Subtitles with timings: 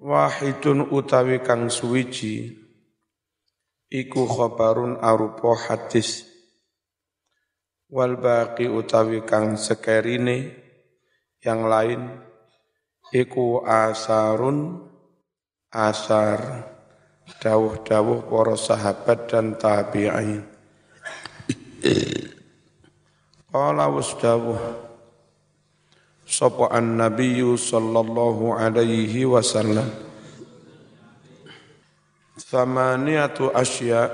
[0.00, 2.56] wahidun utawi kang suwiji
[3.92, 6.24] iku khabarun arupa hadis.
[7.92, 10.56] Wal baqi utawi kang sekerine
[11.44, 12.08] yang lain
[13.12, 14.88] iku asarun
[15.68, 16.64] asar.
[17.30, 20.42] Dawuh-dawuh para sahabat dan tabi'in.
[23.46, 24.89] Qala wasdawuh
[26.30, 29.90] sapa an-nabiyyu sallallahu alaihi wasallam.
[32.38, 34.06] Thamaniyatu asya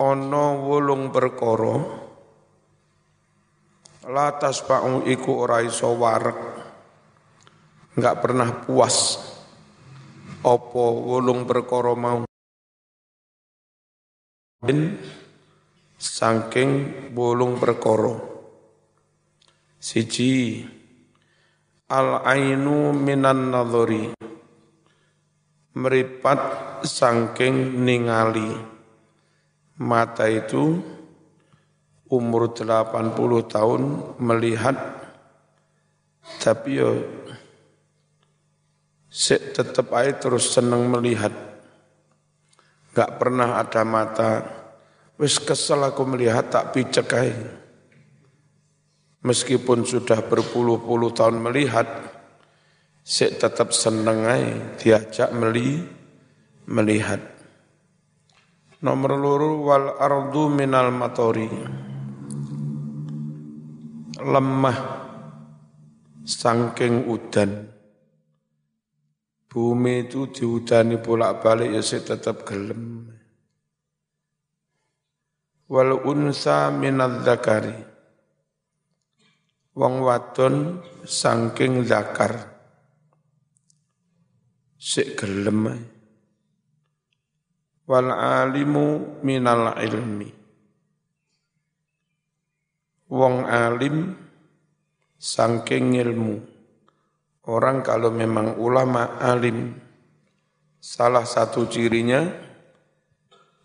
[0.00, 1.76] ana wolung perkara
[4.08, 6.36] la tasba'u iku ora iso warek
[7.94, 9.20] enggak pernah puas
[10.40, 12.24] apa wolung perkara mau.
[16.00, 16.70] Saking
[17.16, 18.33] wolung perkara
[19.84, 20.64] Siji.
[21.92, 24.16] Al ainu minan nadhari
[25.76, 26.40] meripat
[26.88, 28.48] sangking ningali.
[29.84, 30.80] Mata itu
[32.08, 33.12] umur 80
[33.44, 33.82] tahun
[34.24, 34.72] melihat.
[36.40, 37.04] Tapi yo
[39.52, 41.36] tetap aja terus senang melihat.
[42.96, 44.30] Gak pernah ada mata.
[45.20, 47.63] Wis kesel aku melihat tak picek aja
[49.24, 51.88] meskipun sudah berpuluh-puluh tahun melihat,
[53.00, 55.80] saya tetap seneng aja diajak meli,
[56.68, 57.20] melihat.
[58.84, 61.48] Nomor luru wal ardu minal matori.
[64.20, 64.78] Lemah
[66.24, 67.72] sangking udan.
[69.48, 73.08] Bumi itu diudani bolak-balik ya saya tetap gelem.
[75.64, 77.93] Wal unsa minal zakari
[79.74, 82.54] wong wadon saking zakar
[84.78, 85.90] sik gelem
[87.84, 90.30] wal alimu minal ilmi.
[93.14, 94.16] Wong alim
[95.20, 96.36] saking ilmu.
[97.44, 99.76] Orang kalau memang ulama alim
[100.80, 102.24] salah satu cirinya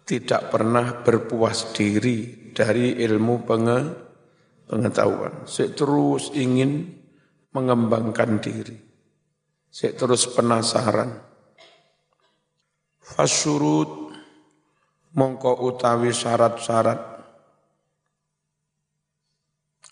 [0.04, 4.09] tidak pernah berpuas diri dari ilmu pengetahuan
[4.70, 5.50] pengetahuan.
[5.50, 6.94] Saya terus ingin
[7.50, 8.78] mengembangkan diri.
[9.74, 11.26] Saya terus penasaran.
[13.02, 14.14] Fasyurut
[15.18, 17.02] mongko utawi syarat-syarat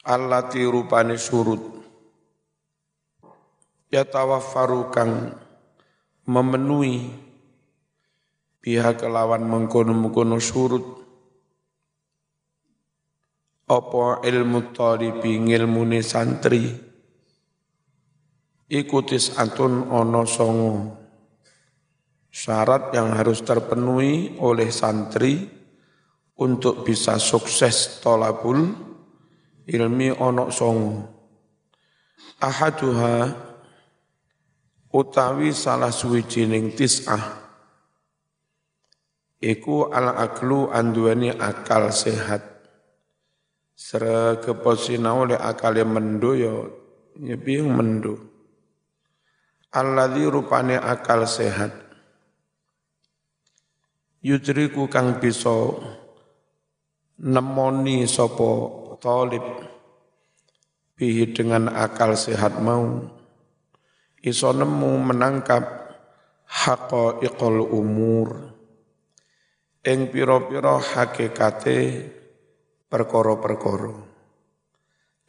[0.06, 1.60] allati rupane surut
[3.90, 5.34] ya tawaffaru kang
[6.30, 7.12] memenuhi
[8.62, 11.07] pihak kelawan mengkono-mengkono surut
[13.68, 16.72] apa ilmu talibi ngilmune santri?
[18.68, 20.76] Ikutis antun ono songo.
[22.32, 25.48] Syarat yang harus terpenuhi oleh santri
[26.40, 28.72] untuk bisa sukses tolabul
[29.68, 30.96] ilmi ono songo.
[32.40, 33.16] Ahaduha
[34.96, 37.44] utawi salah suwijining tis'ah.
[39.44, 42.57] Iku al aklu anduani akal sehat
[43.78, 46.54] Sera keposinau le akale mendo yo
[47.22, 48.18] nyebing mendo.
[49.70, 51.70] Alladzi rupane akal sehat.
[54.26, 55.54] Yudriku kang bisa
[57.22, 58.50] nemoni sopo
[58.98, 59.46] talib
[60.98, 63.06] bihi dengan akal sehat mau
[64.26, 65.94] iso nemu menangkap
[66.50, 68.58] haqaiqul umur
[69.86, 72.17] ing pira-pira hakikate
[72.88, 74.08] perkoro-perkoro.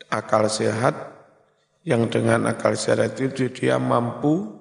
[0.08, 0.94] Akal sehat
[1.84, 4.58] yang dengan akal sehat itu dia mampu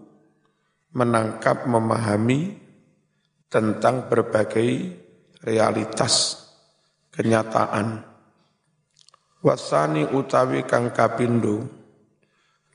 [0.97, 2.57] menangkap, memahami
[3.47, 4.97] tentang berbagai
[5.46, 6.46] realitas
[7.13, 8.03] kenyataan.
[9.46, 11.69] Wasani utawi kang kapindo,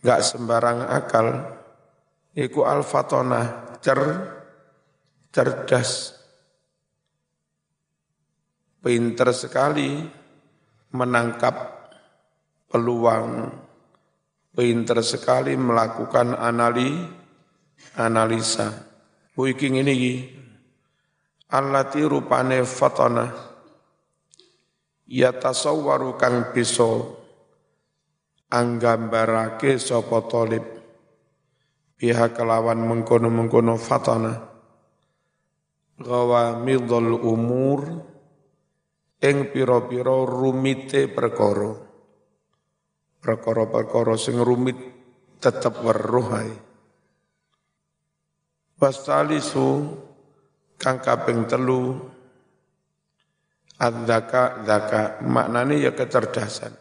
[0.01, 1.59] gak sembarang akal,
[2.33, 4.01] iku alfatona cer,
[5.35, 6.22] cerdas,
[8.83, 10.03] pinter sekali
[10.93, 11.55] menangkap
[12.67, 13.49] peluang,
[14.53, 16.91] pinter sekali melakukan anali,
[17.97, 18.91] analisa.
[19.33, 20.17] Bu iki ngene iki.
[21.53, 23.29] Allati rupane fatana
[25.05, 27.07] ya tasawwaru kang bisa
[28.51, 30.65] anggambarake sapa talib.
[32.03, 34.53] Pihak kelawan mengkono-mengkono fatana
[36.03, 38.12] gawa midul umur
[39.23, 41.73] ing pira-pira rumite perkara
[43.23, 44.77] perkara-perkara sing rumit
[45.39, 46.55] tetep weruh ae
[48.83, 49.95] Wasalisu
[50.75, 52.03] kang kaping telu
[53.79, 56.75] adzaka zaka maknanya ya kecerdasan.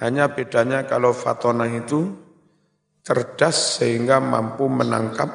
[0.00, 2.08] Hanya bedanya kalau fatona itu
[3.04, 5.28] cerdas sehingga mampu menangkap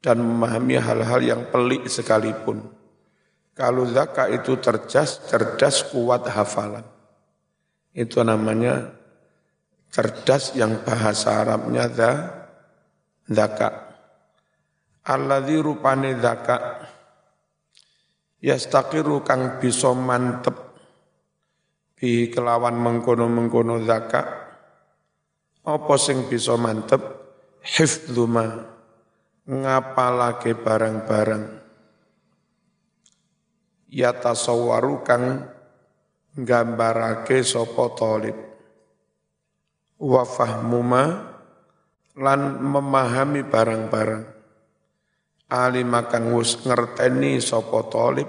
[0.00, 2.77] dan memahami hal-hal yang pelik sekalipun.
[3.58, 6.86] Kalau zaka itu cerdas, cerdas kuat hafalan.
[7.90, 8.94] Itu namanya
[9.90, 11.90] cerdas yang bahasa Arabnya
[13.26, 13.90] zaka.
[15.02, 16.86] Alladzi rupane zaka
[18.38, 20.54] yastaqiru kang bisa mantep
[21.98, 24.22] bi kelawan mengkono-mengkono zaka
[25.66, 27.02] apa sing bisa mantep
[27.66, 28.70] hifdzuma
[29.50, 31.57] ngapalake barang-barang
[33.88, 35.48] ya tasawwaru kang
[36.36, 38.36] gambarake sapa talib
[39.98, 41.34] wa fahmuma
[42.18, 44.24] lan memahami barang-barang.
[45.48, 48.28] Alim akan wus ngerteni sapa talib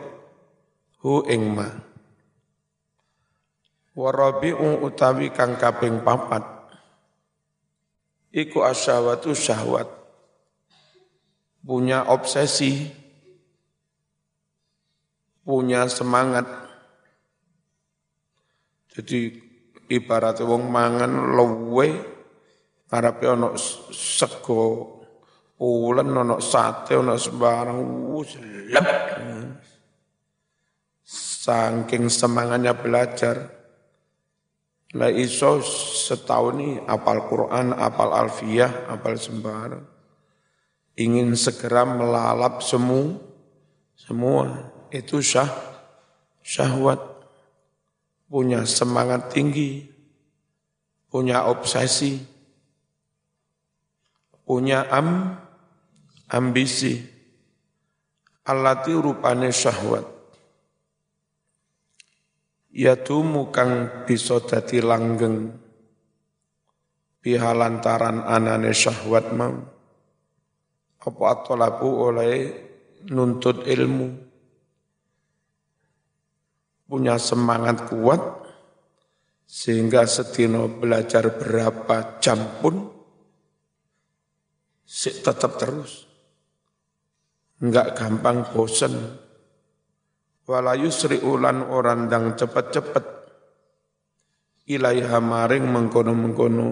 [1.03, 1.67] hu ing ma.
[3.99, 6.41] Warabi'u utawi kang kaping papat.
[8.31, 9.89] Iku asyawatu syahwat.
[11.59, 12.87] Punya obsesi
[15.43, 16.45] punya semangat
[18.93, 19.31] jadi
[19.89, 21.87] ibarat wong mangan luwe
[22.89, 23.53] ngarepe ana
[23.93, 24.99] sego
[25.59, 27.79] Ulen ono sate ono sembarang
[28.71, 28.87] lep.
[31.03, 33.59] Saking semangatnya belajar.
[34.95, 39.83] Lah iso setahun ini apal Quran, apal Alfiyah, apal sembarang.
[40.95, 43.19] Ingin segera melalap semua,
[43.99, 45.49] semua itu syah,
[46.41, 47.01] syahwat.
[48.29, 49.89] Punya semangat tinggi,
[51.09, 52.21] punya obsesi,
[54.45, 55.33] punya am,
[56.29, 57.01] ambisi.
[58.45, 60.05] Alati rupane syahwat.
[62.69, 65.49] Yatumu kang bisa dadi langgeng.
[67.21, 69.57] Pihalantaran anane syahwat mau.
[71.01, 72.33] Apa atolabu oleh
[73.09, 74.28] nuntut ilmu
[76.89, 78.17] punya semangat kuat
[79.45, 82.89] sehingga setino belajar berapa jam pun
[84.99, 86.09] tetap terus.
[87.61, 89.21] Enggak gampang bosen.
[90.49, 93.05] Walayu sri ulan orang dang cepet-cepet.
[94.65, 96.69] Ilaiha maring mengkono-mengkono.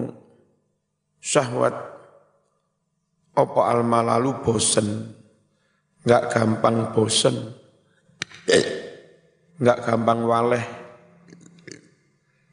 [1.22, 1.76] Syahwat
[3.38, 5.14] opo alma lalu bosen?
[6.02, 7.54] Enggak gampang bosen
[9.58, 10.64] enggak gampang waleh.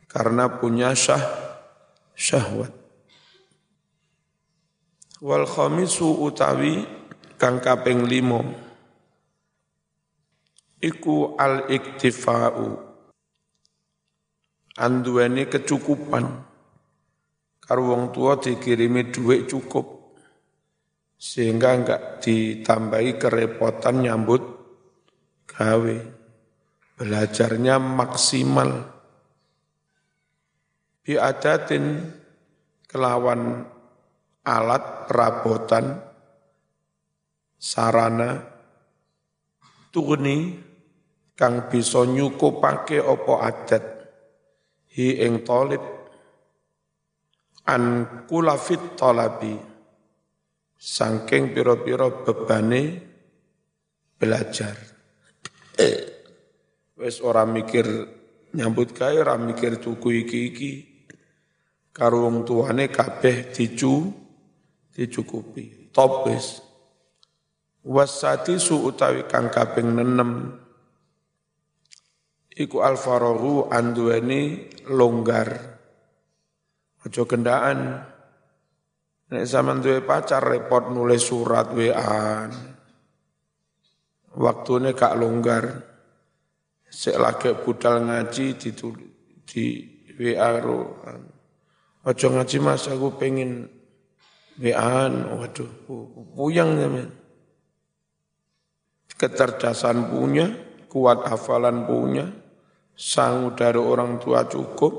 [0.09, 1.21] Karena punya syah
[2.17, 2.71] syahwat.
[5.21, 6.85] Wal khamisu utawi
[7.35, 8.41] kang kaping limo
[10.81, 12.83] iku al iktifau.
[14.75, 16.25] Anduweni kecukupan.
[17.63, 20.15] Karo wong tua dikirimi duit cukup.
[21.15, 24.43] Sehingga enggak ditambahi kerepotan nyambut
[25.47, 26.14] gawe
[26.95, 28.71] belajarnya maksimal.
[31.05, 32.01] Biadatin
[32.89, 33.61] kelawan
[34.41, 36.01] alat perabotan
[37.61, 38.41] sarana
[39.93, 40.57] tugni
[41.37, 43.85] kang bisa nyukupake opo adat.
[44.95, 45.83] Hi ing talib
[47.67, 49.51] an kulafit talabi
[50.79, 52.81] sangking piro-piro bebane
[54.15, 54.75] belajar
[56.95, 57.85] wes ora mikir
[58.55, 60.71] nyambut gawe ora mikir tuku iki-iki
[61.91, 64.11] karo wong tuane kabeh dicu
[64.95, 65.91] dicukupi.
[65.91, 66.63] Top wis.
[67.85, 70.55] Wasati su utawi kang kaping nenem.
[72.55, 75.51] Iku alfarohu anduweni longgar.
[77.03, 77.79] Aja gendaan.
[79.25, 82.45] Nek zaman duwe pacar repot nulis surat WA
[84.35, 85.94] waktune kak longgar
[86.95, 88.69] sik lagi budal ngaji di
[89.43, 89.63] di
[90.15, 90.95] WA ro.
[92.07, 93.67] Aja ngaji Mas aku pengen
[94.55, 95.67] WA waduh
[96.31, 97.25] puyang men
[99.15, 100.51] kecerdasan punya,
[100.91, 102.27] kuat hafalan punya,
[102.95, 104.93] sanggup dari orang tua cukup,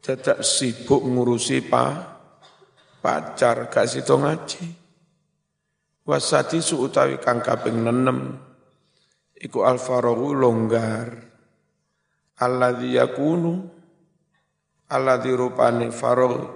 [0.00, 2.16] tidak sibuk ngurusi pa,
[3.00, 4.64] pacar, gak situ ngaji.
[6.06, 8.38] Wasati suutawi kang kaping nenem,
[9.36, 11.12] iku alfarohu longgar.
[12.36, 13.64] Alladhi yakunu,
[14.92, 16.52] alladhi rupani farog,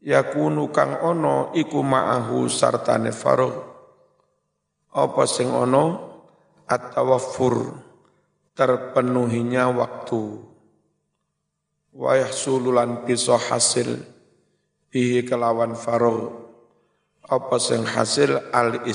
[0.00, 3.70] yakunu kang ono iku ma'ahu sartane faragh
[4.94, 6.08] apa sing ono?
[6.70, 7.82] At-tawaffur
[8.54, 10.22] terpenuhinya waktu.
[11.90, 13.98] Wa yahsululan bisa hasil
[14.94, 16.30] bihi kelawan faragh
[17.26, 18.54] apa sing hasil?
[18.54, 18.86] Al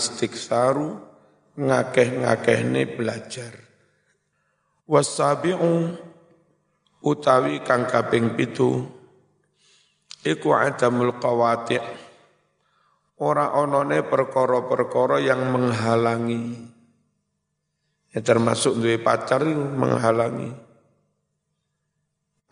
[1.55, 3.53] istighfaru ngakeh-ngakehne belajar.
[4.85, 5.97] Wasabi'u
[7.01, 8.85] utawi kang kaping pitu
[10.21, 11.81] iku adamul qawati'
[13.17, 16.75] ora onone perkara-perkara yang menghalangi.
[18.13, 20.53] Ya termasuk duwe pacar menghalangi.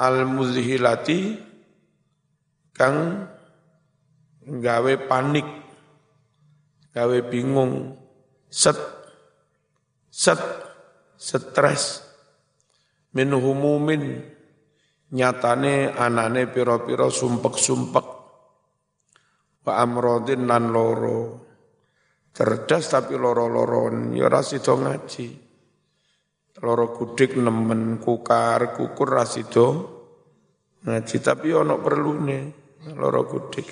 [0.02, 1.38] Al muzhilati
[2.74, 3.30] kang
[4.44, 5.46] gawe panik
[6.92, 8.03] gawe bingung
[8.54, 8.78] set.
[10.14, 10.38] Set.
[11.18, 12.06] Stres.
[13.18, 14.22] Min humumin.
[15.14, 18.08] Nyatane anane piro-piro sumpek-sumpek.
[19.66, 21.42] Wa amrodin nan loro.
[22.34, 25.28] Cerdas tapi loro-loron ya rasido ngaji.
[26.62, 29.66] Loro gudik nemen kukar kukur rasido
[30.86, 31.18] ngaji.
[31.22, 32.40] Tapi ono perlune
[32.98, 33.70] loro gudik.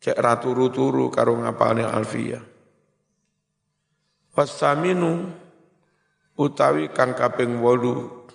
[0.00, 2.55] Cek raturu-turu karo ngapalne alfiyah
[4.36, 5.32] wasaminu
[6.36, 8.28] utawi kang kaping wolu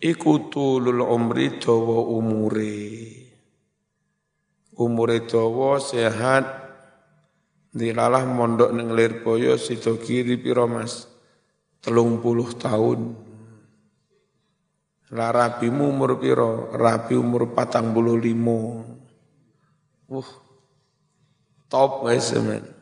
[0.00, 2.80] iku tulul umri dawa umure
[4.80, 6.44] umure dawa sehat
[7.70, 11.04] dilalah mondok ning Lirboyo sida kiri pira Mas
[11.84, 12.24] 30
[12.56, 13.00] tahun
[15.14, 16.74] lah rabimu umur piro?
[16.74, 18.82] Rabi umur patang bulu limo.
[20.10, 20.26] Uh,
[21.70, 22.73] top guys, men.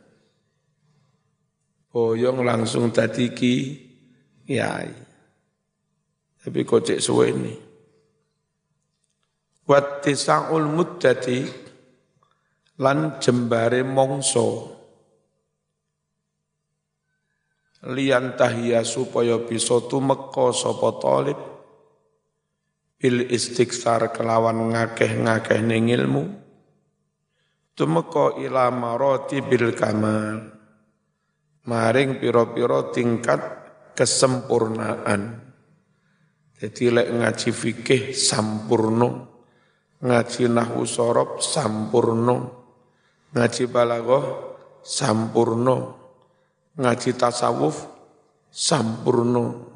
[1.92, 3.56] Boyong langsung tadi ki,
[4.48, 4.80] ya.
[6.40, 7.54] Tapi kok cek suwe ini.
[9.72, 11.38] Tisa'ul muddati
[12.82, 14.72] lan jembare mongso
[17.82, 21.38] lian tahia supaya bisa tumeka sapa talib
[23.02, 26.24] bil istighfar kelawan ngakeh-ngakeh ning ilmu
[27.74, 30.61] tumeka ila marati bil kamal
[31.66, 33.40] maring pira-pira tingkat
[33.94, 35.42] kesempurnaan
[36.62, 39.26] jadi lek ngaji fikih sampurno,
[39.98, 42.36] ngaji nahwu sorob sampurno,
[43.34, 44.22] ngaji balaghah
[44.78, 45.76] sampurno,
[46.78, 47.82] ngaji tasawuf
[48.46, 49.74] sampurno.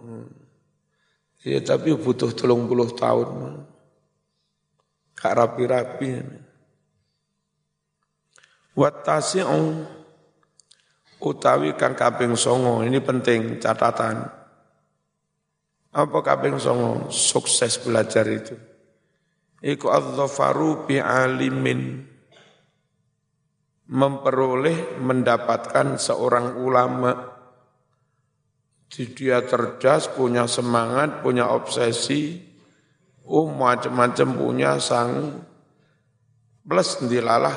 [1.43, 3.67] Ya tapi butuh telung puluh tahun.
[5.19, 6.23] Kak rapi-rapi.
[8.79, 9.63] Watasi'u
[11.21, 14.27] utawi kang kaping songo, ini penting catatan.
[15.97, 17.09] Apa kaping songo?
[17.09, 18.53] Sukses belajar itu?
[19.65, 22.05] Iku adzafaru bi alimin.
[23.87, 27.33] Memperoleh mendapatkan seorang ulama.
[28.93, 32.39] Dia cerdas, punya semangat, punya obsesi,
[33.27, 35.43] oh macam-macam punya sang.
[36.67, 37.57] Plus dilalah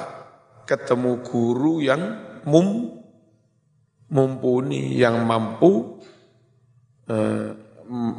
[0.69, 2.01] ketemu guru yang
[2.45, 2.98] mum
[4.09, 6.01] mumpuni, yang mampu
[7.09, 7.49] eh,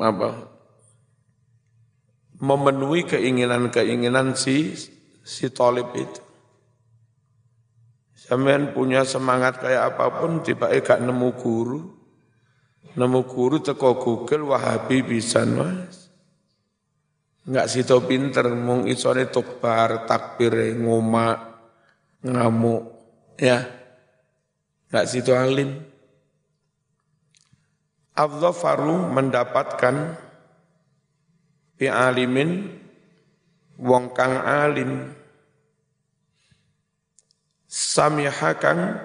[0.00, 0.28] apa
[2.40, 4.74] memenuhi keinginan-keinginan si
[5.20, 6.22] si tolib itu.
[8.16, 11.80] Sampean punya semangat kayak apa pun tiba gak nemu guru.
[12.94, 16.10] Nemu guru teko Google Wahabi bisa mas.
[17.46, 21.58] Enggak situ pinter mung isone tukbar takbir ngoma
[22.22, 22.82] ngamuk
[23.40, 23.79] ya.
[24.90, 25.70] Enggak situ alim.
[28.18, 30.18] Adzafaru mendapatkan
[31.78, 32.74] alimin
[33.78, 35.14] wong kang alim.
[37.70, 38.98] Samihakan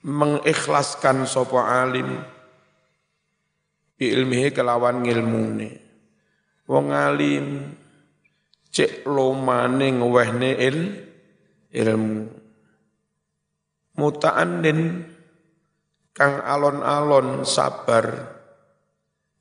[0.00, 2.16] mengikhlaskan sopo alim.
[4.00, 5.84] Ilmihi kelawan ngilmune.
[6.64, 7.76] Wong alim
[8.72, 10.78] cek lomane ngewehne il
[11.76, 12.35] ilmu
[13.96, 15.04] muta'annin
[16.16, 18.36] kang alon-alon sabar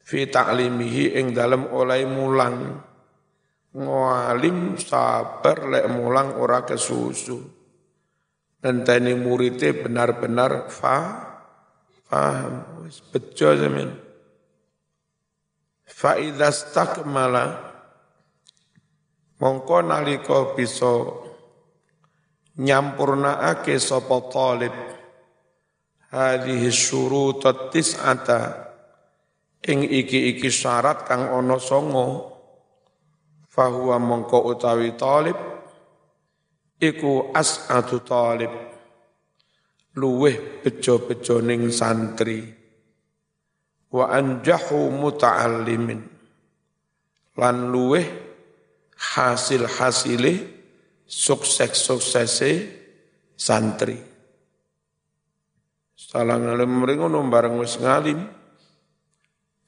[0.04, 2.84] fi ta'limihi ing dalem oleh mulang.
[3.76, 7.56] Ngalim sabar lek mulang ora kesusu.
[8.66, 11.22] Tani muridnya benar-benar fa
[12.10, 13.94] paham wis bejo zaman
[15.86, 17.62] fa idza stakmala
[19.38, 21.25] mongko nalika bisa
[22.60, 24.76] nyampurnaake sapa talib.
[26.12, 28.64] Hadhihi syurutat tis'ata.
[29.66, 32.32] Ing iki-iki syarat kang ana songo
[33.50, 35.38] fahuwa mongko utawi talib
[36.78, 38.54] iku as'adu talib.
[39.96, 42.46] Luweh bejo-bejo ning santri.
[43.90, 46.02] Wa anjahu muta'allimin.
[47.36, 48.06] Lan luweh
[48.96, 50.55] hasil-hasile
[51.06, 52.52] sukses-suksese
[53.38, 53.98] santri.
[55.96, 58.20] Salah ngalim mringo bareng wis ngalim.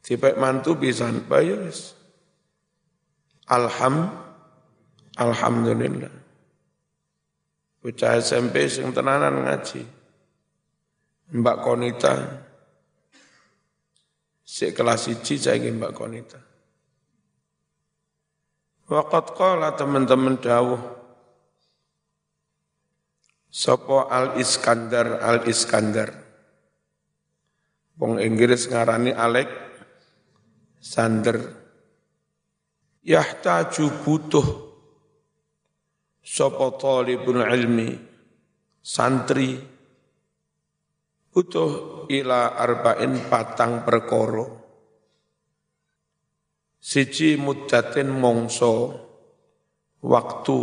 [0.02, 1.94] Dipek mantu bisa bayus.
[3.48, 4.08] Alham
[5.18, 6.14] Alhamdulillah.
[7.82, 9.82] Bocah SMP sing tenanan ngaji.
[11.28, 12.16] Mbak Konita
[14.48, 16.40] si kelas siji saya Mbak Konita.
[18.88, 20.97] Waqat qala teman-teman dawuh
[23.48, 26.10] Sopo Al Iskandar Al Iskandar.
[27.98, 29.50] Wong Inggris ngarani Alek
[30.78, 31.38] Sander.
[33.08, 34.48] Yahtaju butuh
[36.20, 37.96] sopo talibun ilmi
[38.84, 39.56] santri
[41.32, 44.46] butuh ila arba'in patang perkoro.
[46.84, 48.96] Siji muddatin mongso
[50.04, 50.60] waktu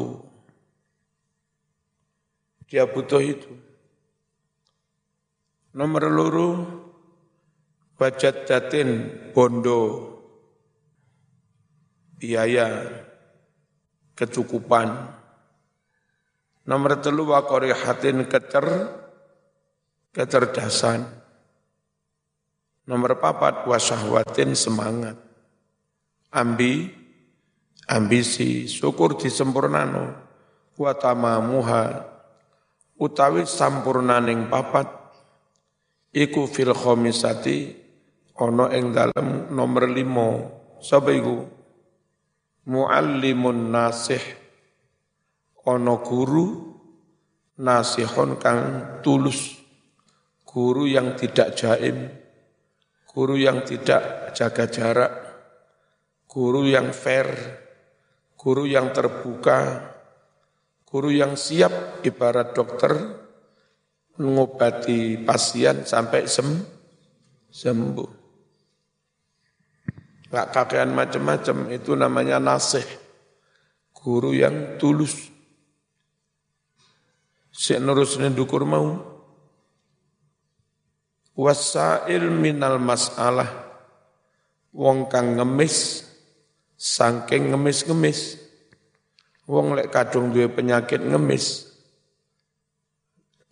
[2.75, 3.55] dia butuh itu.
[5.79, 6.51] Nomor luru,
[7.95, 10.11] bajat datin bondo,
[12.19, 12.83] biaya,
[14.19, 14.91] kecukupan.
[16.67, 18.67] Nomor telu wakori hatin kecer,
[20.11, 21.07] kecerdasan.
[22.91, 25.15] Nomor papat wasahwatin semangat.
[26.35, 26.91] Ambi,
[27.87, 30.27] ambisi, syukur disempurnano.
[30.75, 32.14] Watamamuha,
[33.01, 34.87] utawi sampurnaning papat
[36.15, 37.73] iku fil khamisati
[38.39, 40.29] ana ing dalem nomor limo
[40.83, 41.45] sapa iku?
[42.65, 44.25] Muallimun nasih.
[45.69, 46.77] Ana guru
[47.61, 48.61] nasihon kang
[49.05, 49.61] tulus.
[50.49, 52.25] Guru yang tidak jaim
[53.15, 55.13] guru yang tidak jaga jarak
[56.27, 57.31] guru yang fair
[58.35, 59.94] guru yang terbuka
[60.95, 62.95] Guru yang siap ibarat dokter
[64.15, 66.47] mengobati pasien sampai sem
[67.51, 68.11] sembuh.
[70.31, 72.87] Gak kakean macam-macam, itu namanya nasih.
[73.91, 75.35] Guru yang tulus.
[77.51, 78.95] Si nurus dukur mau.
[81.35, 83.51] Wasail minal masalah.
[84.71, 86.07] Wong kang ngemis,
[86.79, 88.44] sangking ngemis-ngemis
[89.45, 91.69] Wong lek kadung duwe penyakit ngemis,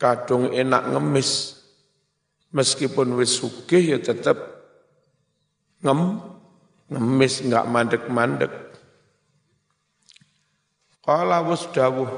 [0.00, 1.61] kadung enak ngemis,
[2.48, 4.40] meskipun wis sugih ya tetap
[5.85, 6.16] ngem,
[6.88, 8.52] ngemis enggak mandek-mandek.
[11.05, 12.09] Kala wis dawuh.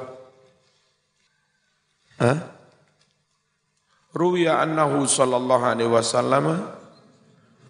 [2.23, 2.39] Hah?
[4.15, 6.63] Ruya annahu sallallahu alaihi wasallam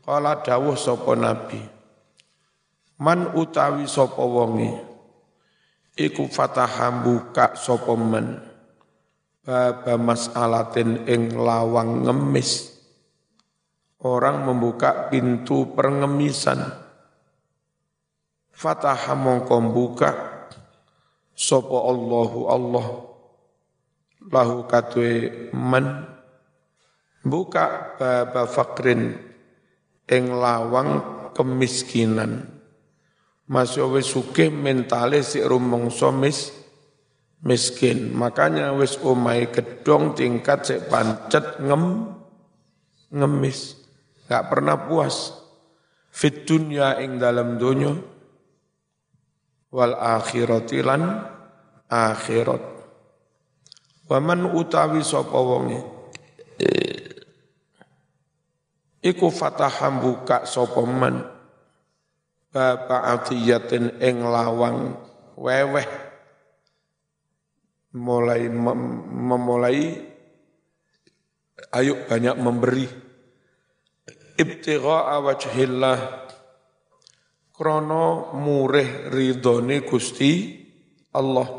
[0.04, 1.64] kala dawuh sapa nabi.
[3.00, 4.83] Man utawi sapa wonge
[5.94, 8.42] iku fataha buka sapa men?
[9.44, 12.72] Baba mas'alatin ing lawang ngemis.
[14.04, 16.60] Orang membuka pintu pengemisan
[18.52, 20.10] fataha mongko buka
[21.32, 22.86] sapa Allahu Allah.
[24.24, 26.08] Lahu katwe men.
[27.24, 29.16] Buka baba fakrin
[30.08, 31.00] ing lawang
[31.32, 32.53] kemiskinan
[33.44, 36.52] masih wis sugih mentale si rumangsa mis
[37.44, 38.12] miskin.
[38.16, 42.08] Makanya wis omai gedong tingkat sik pancet ngem
[43.12, 43.80] ngemis.
[44.26, 45.32] Gak pernah puas.
[46.14, 47.90] Fit dunya ing dalam dunya
[49.74, 51.02] wal akhirati lan
[51.90, 52.62] akhirat.
[54.06, 55.94] Waman utawi sapa wonge
[59.04, 61.33] iku fataham buka sapa man
[62.54, 64.94] Bapak atiyatin ing lawang
[65.34, 65.90] weweh
[67.98, 68.78] mulai mem
[69.10, 69.98] memulai
[71.74, 72.86] ayo banyak memberi
[74.38, 75.98] ibtigha wajhillah
[77.50, 80.54] krono murih ridhone Gusti
[81.10, 81.50] Allah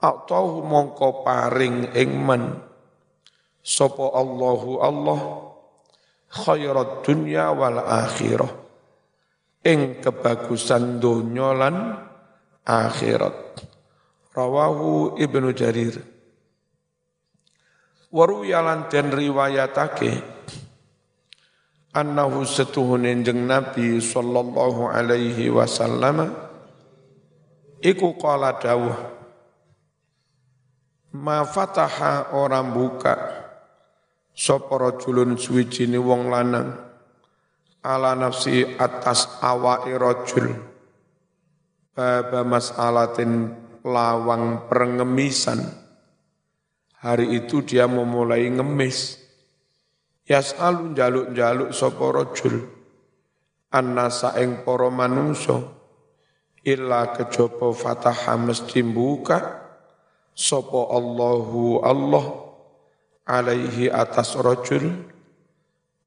[0.00, 2.56] atau mongko paring ing men
[3.60, 5.20] sapa Allahu Allah
[6.32, 8.67] khairat dunya wal akhirah
[9.64, 11.76] ing kebagusan donya lan
[12.62, 13.36] akhirat.
[14.34, 15.98] Rawahu Ibnu Jarir.
[18.08, 20.38] Waru yalan den riwayatake
[21.92, 26.32] annahu setuhun jeng Nabi sallallahu alaihi wasallam
[27.84, 28.96] iku qala dawuh
[31.20, 33.14] ma fataha orang buka
[34.32, 36.87] sapa rajulun suwijine wong lanang
[37.88, 40.52] ala nafsi atas awake rajul.
[41.96, 43.48] Baba mas'alatin
[43.80, 45.64] lawang perengemisan.
[47.00, 49.16] Hari itu dia memulai ngemis.
[50.28, 52.68] Yas'alu jaluk-jaluk sapa rajul.
[53.72, 55.64] Annasa ing para manungsa.
[56.68, 59.64] Illa kejaba fataha mesti buka
[60.36, 62.26] sapa Allahu Allah
[63.24, 65.08] alaihi atas rajul.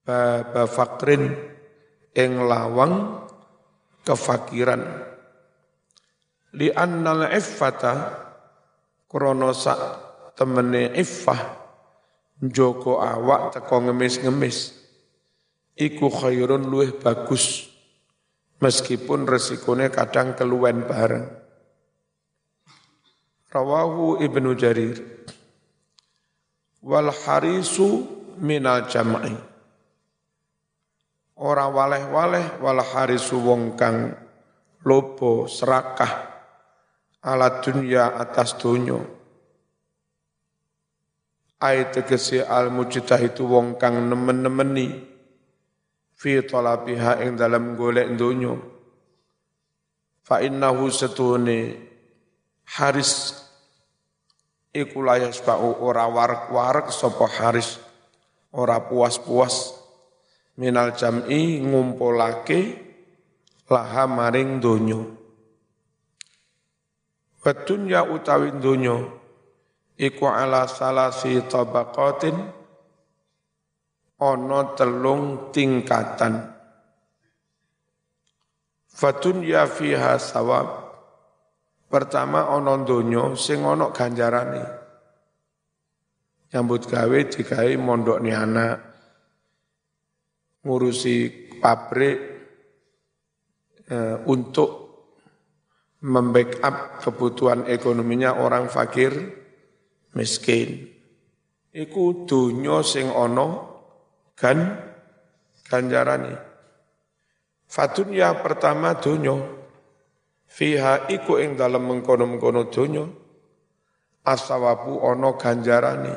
[0.06, 1.51] Baba fakrin
[2.15, 3.24] ing lawang
[4.04, 4.84] kefakiran.
[6.60, 7.93] Li annal iffata
[9.08, 9.80] krana sak
[10.36, 11.41] temene iffah
[12.43, 14.84] joko awak teko ngemis-ngemis.
[15.80, 17.71] Iku khairun luweh bagus
[18.60, 21.26] meskipun resikonya kadang keluwen bareng.
[23.52, 25.00] Rawahu Ibnu Jarir.
[26.84, 28.04] Wal harisu
[28.41, 29.51] minal jam'i
[31.42, 34.14] ora waleh-waleh wal harisu wong kang
[34.86, 36.30] lobo serakah
[37.26, 39.22] ala dunya atas dunyo
[41.62, 45.12] ayat tegesi al mujtahidu wong kang nemen-nemeni
[46.18, 48.54] fi talabiha ing dalam golek donya.
[50.22, 51.78] Fa innahu satune
[52.78, 53.42] haris
[54.70, 57.82] iku layas ba'u ora warak-warak sapa haris
[58.54, 59.81] ora puas-puas
[60.62, 62.78] minal jam'i ngumpulake
[63.65, 65.02] laha maring donya
[67.41, 69.02] wa dunya utawi donya
[69.97, 72.62] iku ala salasi tabaqatin
[74.21, 76.54] ono telung tingkatan.
[78.86, 80.93] Fatun ya fiha sawab.
[81.89, 84.63] Pertama ono donyo sing ono ganjarane.
[86.54, 87.19] Nyambut gawe
[87.82, 88.91] mondok ni anak.
[90.62, 91.15] Ngurusi
[91.58, 92.17] pabrik
[93.89, 94.82] eh, untuk
[96.02, 99.13] membackup kebutuhan ekonominya orang fakir
[100.17, 100.89] miskin.
[101.71, 103.47] Iku dunyo sing ono
[104.34, 104.58] kan
[105.63, 106.36] ganjarane.
[107.71, 109.39] Fatunya pertama dunyo,
[110.43, 113.06] fiha iku ing dalam mengkono-mengkono dunyo,
[114.28, 116.15] asawabu ono ganjarane.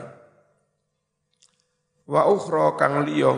[2.11, 3.31] Wa ukhra kang liya,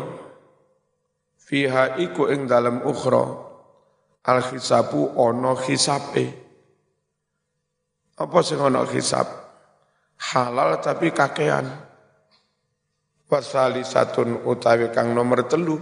[1.47, 3.25] fiha iku ing dalam ukhra,
[4.27, 6.25] al khisabu ono khisape.
[8.19, 9.29] Apa sing ono hisab?
[10.17, 11.69] Halal tapi kakean.
[13.29, 15.77] Wasali satun utawi kang nomor telu.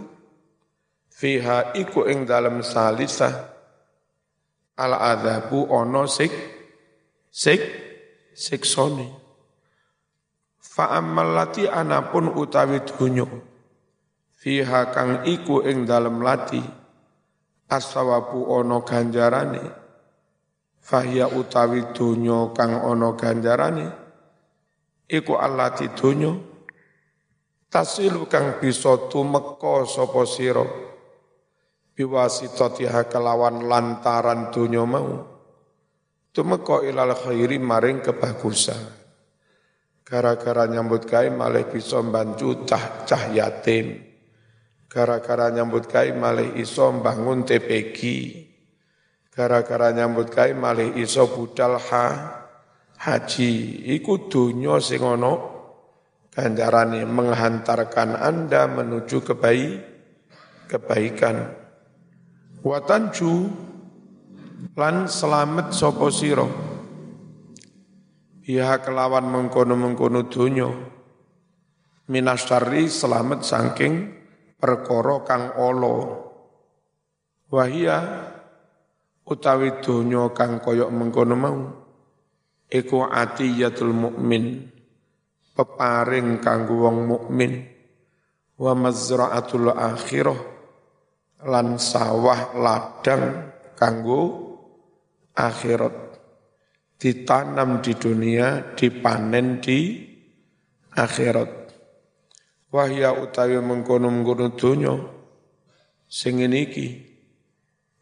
[1.14, 3.55] Fiha iku ing dalam salisah.
[4.74, 6.35] Al adzabu ono sik
[7.31, 7.62] sik
[8.35, 9.07] siksone.
[10.59, 13.54] Fa amallati anapun utawi dunyo
[14.44, 16.61] fiha kang iku ing dalam lati
[17.72, 19.64] asawabu ono ganjarane.
[20.85, 23.88] Fahya utawi dunyo kang ono ganjarane
[25.09, 26.33] iku allati dunyo
[27.72, 30.61] tasilu kang bisa tumeka sapa sira
[31.96, 35.24] biwasitatiha kelawan lantaran donya mau.
[36.37, 39.07] Tumeka ilal khairi maring kebagusan.
[40.04, 44.13] Gara-gara nyambut gawe malih bisa mbantu cah cah yatim
[44.94, 47.98] gara-gara nyambut gawe malih iso bangun TPG
[49.35, 52.07] gara-gara nyambut gawe malih iso budal ha
[53.02, 55.54] haji iku donya sing ana
[56.35, 59.72] menghantarkan Anda menuju kebaik,
[60.66, 61.46] kebaikan.
[62.59, 63.35] Watanju
[64.74, 66.50] lan selamat sopo siro.
[68.42, 70.70] Biha kelawan mengkono-mengkono dunyo.
[72.11, 74.23] Minastari selamat sangking
[74.64, 75.96] perkoro kang olo.
[77.53, 78.00] Wahia
[79.29, 81.61] utawi dunyo kang koyok mengkono mau.
[82.72, 84.64] Iku atiyatul mukmin
[85.53, 87.53] peparing kanggo wong mukmin
[88.57, 90.40] wa mazra'atul akhirah
[91.44, 94.22] lan sawah ladang kanggo
[95.37, 95.92] akhirat
[96.96, 100.09] ditanam di dunia dipanen di
[100.96, 101.63] akhirat
[102.74, 104.98] wahya utawi mengkono-mengkono donya
[106.10, 106.42] sing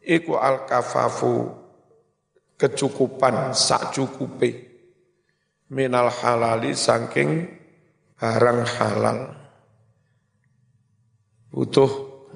[0.01, 1.63] iku al kafafu
[2.57, 4.73] kecukupan sak cukupe.
[5.73, 7.49] Minal halali saking
[8.17, 9.19] barang halal.
[11.49, 11.91] Butuh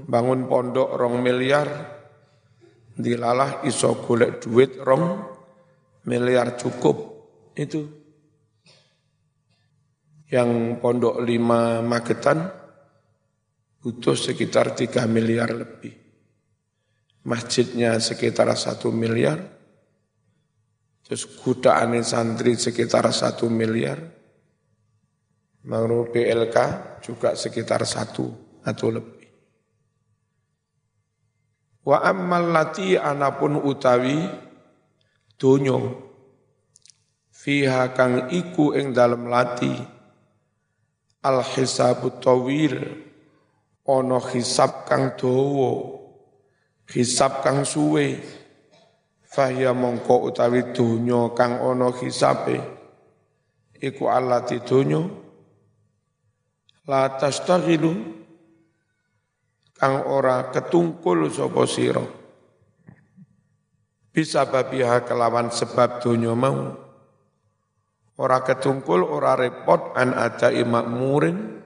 [0.09, 1.69] bangun pondok rong miliar,
[2.97, 5.21] dilalah iso golek duit rong
[6.09, 6.97] miliar cukup.
[7.53, 8.06] Itu
[10.27, 12.47] yang pondok lima Magetan
[13.79, 15.95] butuh sekitar tiga miliar lebih.
[17.27, 19.35] Masjidnya sekitar satu miliar,
[21.03, 23.99] terus gudaan santri sekitar satu miliar,
[25.67, 26.57] Menurut PLK
[27.03, 28.31] juga sekitar satu
[28.63, 29.27] atau lebih.
[31.83, 34.15] Wa ammal lati anapun utawi
[35.35, 36.07] dunyo
[37.35, 39.75] fiha kang iku ing dalem lati
[41.23, 42.77] al hisabut tawil
[43.87, 45.97] ana hisab kang dawa
[46.91, 48.19] hisab kang suwe.
[49.27, 52.57] Fahya mongko utawi donya kang ana hisabe
[53.77, 55.03] iku allati donya.
[56.87, 57.91] La tastaghilu
[59.75, 62.05] kang ora ketungkul sapa sira.
[64.15, 66.86] Bisa babiha kelawan sebab donya mau
[68.17, 70.49] ora ketungkul ora repot an ada
[70.85, 71.61] murin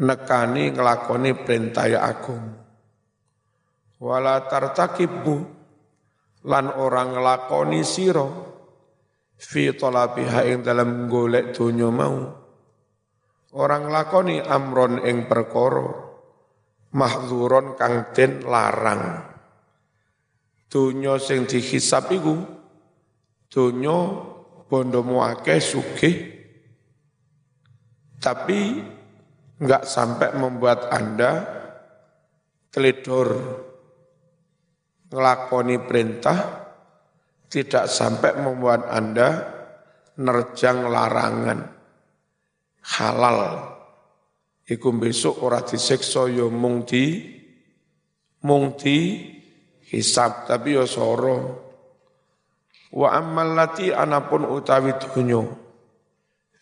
[0.00, 2.44] nekani nglakoni perintah agung
[4.00, 5.36] wala tartakibu
[6.44, 8.28] lan orang nglakoni sira
[9.40, 12.44] fi talabiha ing dalam golek donya mau
[13.54, 15.86] Orang lakoni amron ing perkara
[16.90, 19.30] mahzuron kang den larang.
[20.66, 22.34] Donya sing dihisab iku
[23.46, 23.98] donya
[24.68, 26.16] bondomu akeh sugih.
[28.20, 28.80] Tapi
[29.60, 31.32] enggak sampai membuat Anda
[32.72, 33.28] teledor
[35.12, 36.38] ngelakoni perintah
[37.46, 39.28] tidak sampai membuat Anda
[40.18, 41.58] nerjang larangan.
[42.84, 43.40] Halal.
[44.64, 47.20] Iku besok ora disiksa ya mung di
[48.44, 48.74] mung
[49.86, 50.48] hisab.
[50.48, 51.63] Tapi ya soro
[52.94, 55.42] wa ammal lati anapun utawi dunyo.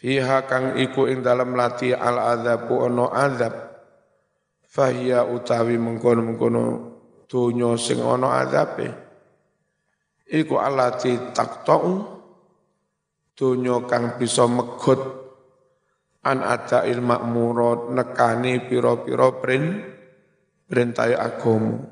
[0.00, 3.54] Fiha kang iku ing dalam lati al adzabu ono azab.
[4.72, 6.64] Fahiya utawi mengkono-mengkono
[7.28, 8.88] dunyo sing ono azabe.
[10.32, 12.08] Iku alati taktau
[13.36, 15.20] dunyo kang bisa megot.
[16.22, 19.82] An ada ilmu murad nekani piro-piro prin
[20.70, 21.82] perintah agama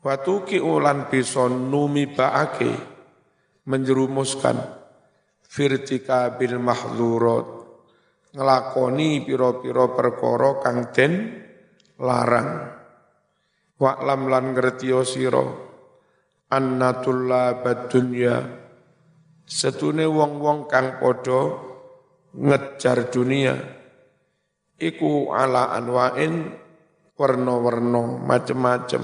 [0.00, 2.91] Watu ki ulan bisa numi baake
[3.68, 4.58] menjerumuskan
[5.46, 7.46] firtika bil mahzurat
[8.32, 11.12] ngelakoni piro-piro perkara kang den
[12.00, 12.80] larang.
[13.82, 15.42] Lam lan ngertiyo sira
[16.54, 18.38] annatulla badunya
[19.42, 21.58] setune wong-wong kang padha
[22.30, 23.58] ngejar dunia
[24.78, 26.54] iku ala anwain
[27.18, 29.02] warna-warna macem-macem.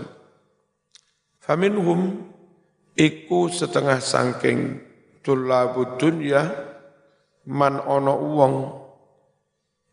[1.43, 2.31] Faminhum
[2.99, 4.83] iku setengah sangking
[5.23, 6.43] tulabud dunya
[7.47, 8.55] man ono wong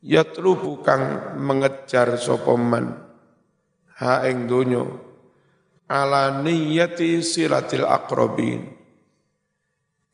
[0.01, 2.97] yatlubu kang mengejar sapa man
[4.01, 4.25] ha
[5.85, 8.75] ala niyati silatil aqrabin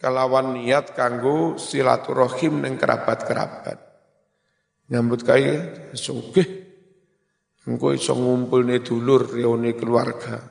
[0.01, 3.77] kalawan niat kanggo silaturahim ning kerabat-kerabat.
[4.89, 6.49] Nyambut kaya sugih
[7.69, 10.41] engko iso ngumpulne dulur reone keluarga.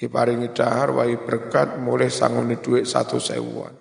[0.00, 3.76] Diparingi dahar wae berkat mulai sangune dhuwit satu sewuan.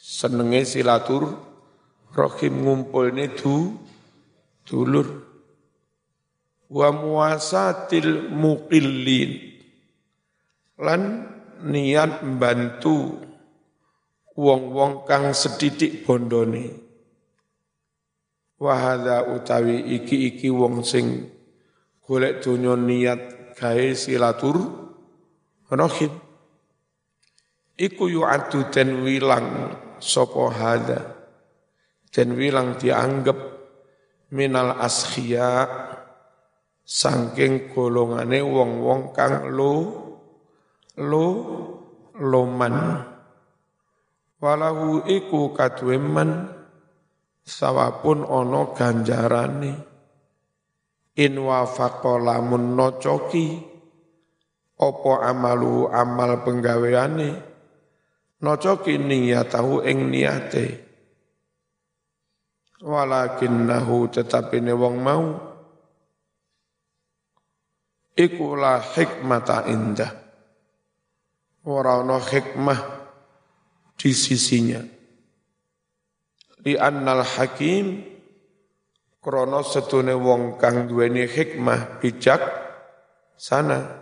[0.00, 1.36] Senenge silatur
[2.16, 3.76] rahim ngumpulne du
[4.64, 5.28] dulur
[6.72, 9.60] wa muasatil muqillin
[10.80, 11.28] lan
[11.60, 13.20] niat membantu
[14.40, 16.80] wong-wong kang sedidik bondone.
[18.56, 21.28] Wahada utawi iki-iki wong sing
[22.00, 24.56] golek donya niat gawe silatur
[25.68, 26.12] rahim.
[27.76, 31.00] Iku yu'adu den wilang sapa hada.
[32.08, 33.36] Den wilang dianggap
[34.32, 35.68] minal askhia
[36.82, 39.74] sangking golongane wong-wong kang lo
[40.98, 41.26] lo
[42.18, 42.74] loman
[44.42, 46.50] walahu iku kadweman
[47.46, 49.89] sawapun ono ganjarane
[51.20, 53.60] in wafaqa lamun nocoki
[54.80, 57.28] opo amalu amal penggaweane
[58.40, 60.66] nocoki niyatahu ing niate.
[62.80, 65.24] Walakinnahu tetapi ne wong mau
[68.16, 70.12] iku la hikmata indah.
[71.68, 72.80] Ora hikmah
[74.00, 74.80] di sisinya.
[76.64, 78.00] Li annal hakim
[79.20, 82.40] krana setune wong kang duweni hikmah bijak
[83.36, 84.00] sana.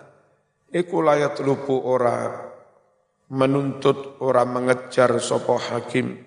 [0.70, 2.28] Iku layat lupu ora
[3.34, 6.22] menuntut ora mengejar sopo hakim.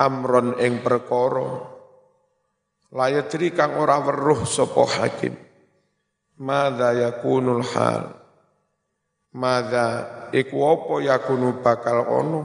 [0.00, 1.60] Amron ing perkara
[2.92, 5.36] layadri kang ora weruh sopo hakim.
[6.40, 8.16] Madza yakunul hal.
[9.36, 9.86] Madza
[10.32, 12.42] iku apa yakunu bakal ono?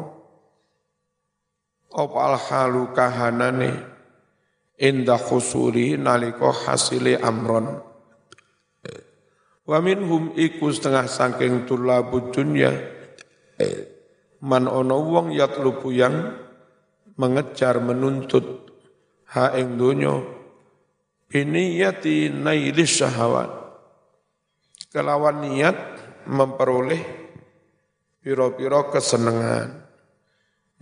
[1.95, 3.94] Apa al halu kahanane
[4.80, 7.82] inda khusuri nalika hasile amron.
[9.66, 12.72] Wa minhum iku setengah saking tulabud dunya.
[14.46, 16.46] Man ono wong yatlubu yang
[17.16, 18.68] mengejar menuntut
[19.32, 20.20] ha ing donya
[21.32, 23.50] biniyati nailis syahawat
[24.92, 25.78] kelawan niat
[26.28, 27.02] memperoleh
[28.20, 29.88] piro-piro kesenangan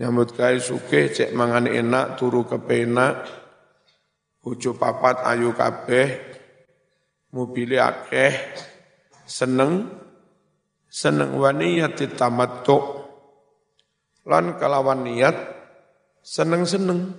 [0.01, 3.42] nyambut gawe suke cek mangan enak turu kepenak
[4.43, 6.19] bojo papat ayu kabeh
[7.31, 8.35] mobil akeh
[9.23, 9.87] seneng
[10.91, 12.77] seneng waniyati tamattu
[14.27, 15.35] lan kelawan niat
[16.23, 17.11] seneng-seneng.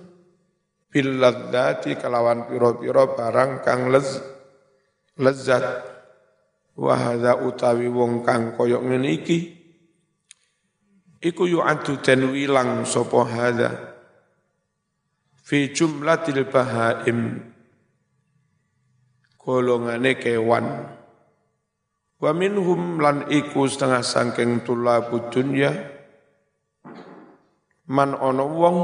[0.89, 4.15] Bil ladzati kalawan piro-piro barang kang lez
[5.19, 5.83] lezat.
[6.75, 9.39] Wa hadza utawi wong kang koyok ngene iki.
[11.23, 13.94] Iku yu'addu den wilang sapa hadza
[15.45, 17.37] fi jumlatil bahaim.
[19.37, 20.65] Golongane kewan.
[22.17, 25.69] Wa minhum lan iku setengah sangking tulabud dunya.
[27.85, 28.77] Man ana wong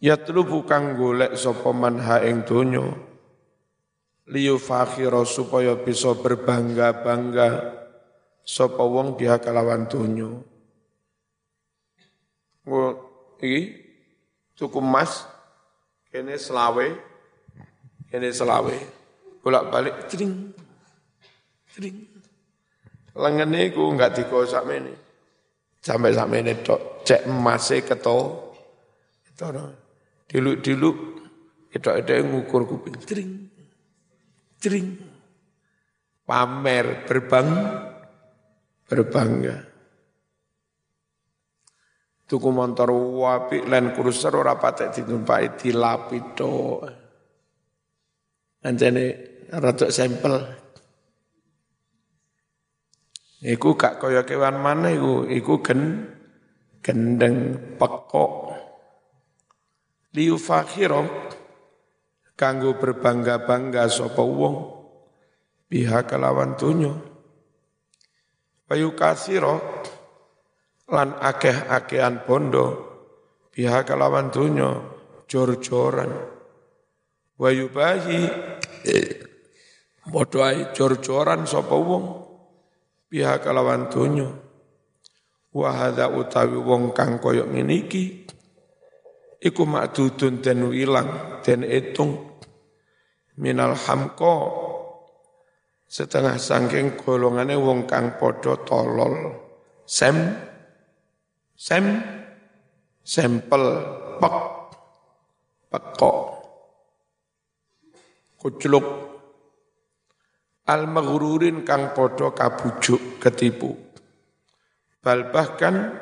[0.00, 2.88] yatlubu kang golek sapa man ha ing donya.
[4.32, 7.76] Liyu fakhira supaya bisa berbangga-bangga
[8.40, 10.32] sapa wong biha kalawan donya.
[13.44, 13.87] Iki
[14.58, 15.22] cukup mas
[16.10, 16.86] kene selawe
[18.10, 18.76] kene selawe
[19.40, 20.50] bolak-balik tring
[21.70, 22.10] tring
[23.14, 25.08] lengene iku enggak digosak mene
[25.78, 28.18] Sampai sampai ini tok cek emasnya keto.
[29.24, 29.46] Itu
[30.28, 30.96] diluk-diluk
[31.72, 32.98] itu ada yang ngukur kuping.
[33.06, 33.46] Tring.
[34.58, 34.88] Tring.
[36.26, 37.48] Pamer berbang
[38.90, 39.67] berbangga.
[42.28, 46.84] Tuku motor wapi Land Cruiser ora patek ditumpai dilapito.
[48.60, 49.04] Anjane
[49.48, 50.36] rada sampel.
[53.38, 56.04] Iku gak kaya kewan mana iku, iku gen
[56.84, 58.32] gendeng pekok.
[60.12, 61.06] Liu fakhiro
[62.36, 64.56] kanggo berbangga-bangga sapa wong
[65.70, 66.92] pihak kelawan tunyo.
[68.68, 69.80] Bayu kasiro
[70.88, 72.66] lan akeh-akehan bondo
[73.52, 74.70] pihak kelawan tunyo
[75.28, 76.10] jor-joran.
[77.38, 78.26] Wayu bayi
[80.08, 82.04] bodoh jor-joran sapa wong
[83.12, 84.28] pihak kalawan donya.
[85.52, 88.04] Wa hadza utawi wong kang koyo ngene iki
[89.44, 92.40] iku makdudun den wilang den etung.
[93.38, 94.34] Minal hamko
[95.86, 99.14] setengah sangking golongane wong kang padha tolol
[99.86, 100.47] sem
[101.58, 101.98] sem
[103.02, 103.64] sampel
[104.22, 104.36] pek
[105.74, 106.18] pekok
[108.38, 108.86] kucluk
[110.70, 113.74] al maghrurin kang podo kabujuk ketipu.
[115.02, 115.98] Bal bahkan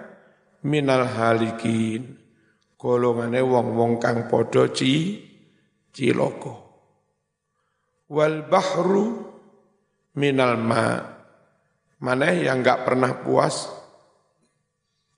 [0.61, 2.21] minal halikin
[2.77, 5.25] golongane wong-wong kang podo ci
[5.97, 6.53] ciloko
[8.13, 9.25] wal bahru
[10.21, 11.01] minal ma
[11.97, 13.86] mana yang enggak pernah puas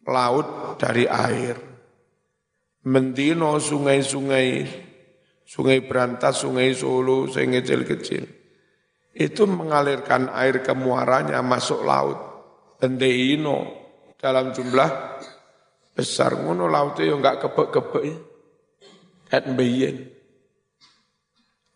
[0.08, 1.56] laut dari air
[2.88, 4.48] mendino sungai-sungai
[5.44, 8.38] sungai berantas sungai solo sungai kecil-kecil
[9.18, 12.18] itu mengalirkan air ke muaranya masuk laut.
[12.78, 13.66] Endeino
[14.14, 14.90] dalam jumlah
[15.90, 18.16] besar ngono lautnya yang enggak kebek-kebek ya.
[19.26, 19.58] Kan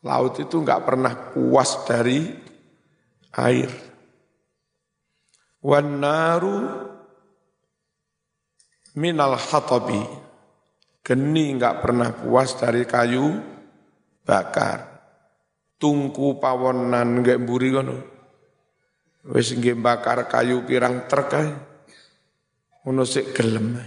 [0.07, 2.31] Laut itu enggak pernah puas dari
[3.35, 3.71] air.
[5.67, 6.59] Wan naru
[8.97, 10.01] minal hatabi.
[11.03, 13.43] Geni enggak pernah puas dari kayu
[14.23, 14.93] bakar
[15.83, 17.97] tungku pawonan nggak mburi kono.
[19.35, 21.51] Wis nggih bakar kayu pirang trek ae.
[22.87, 23.79] Ngono sik gelem.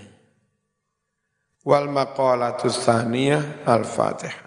[1.66, 4.45] Wal maqalatu tsaniyah al-Fatihah.